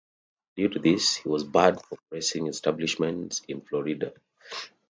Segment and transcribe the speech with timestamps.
[0.55, 4.13] Due to this, he was barred from racing establishments in Florida.